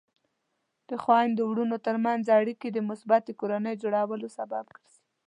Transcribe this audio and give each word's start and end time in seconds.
د 0.89 0.91
خویندو 1.03 1.43
ورونو 1.47 1.77
ترمنځ 1.85 2.23
اړیکې 2.39 2.67
د 2.71 2.77
مثبتې 2.89 3.31
کورنۍ 3.39 3.75
جوړولو 3.83 4.27
سبب 4.37 4.63
ګرځي. 4.75 5.01